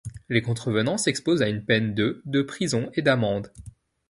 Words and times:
Les 0.29 0.41
contrevenants 0.41 0.97
s'exposent 0.97 1.43
à 1.43 1.47
une 1.47 1.63
peine 1.63 1.93
de 1.93 2.23
de 2.25 2.41
prison 2.41 2.89
et 2.95 3.03
d'amende. 3.03 3.51